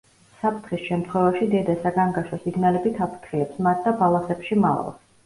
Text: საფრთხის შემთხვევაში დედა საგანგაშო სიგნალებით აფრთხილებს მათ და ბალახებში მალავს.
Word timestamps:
საფრთხის 0.43 0.79
შემთხვევაში 0.85 1.49
დედა 1.51 1.75
საგანგაშო 1.83 2.39
სიგნალებით 2.45 2.97
აფრთხილებს 3.07 3.61
მათ 3.69 3.85
და 3.89 3.95
ბალახებში 4.01 4.59
მალავს. 4.65 4.99